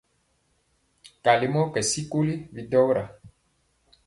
Kali 1.23 1.47
mɔ 1.53 1.61
kyɛwɛ 1.73 1.87
sikoli 1.91 2.35
bidɔra. 2.53 3.03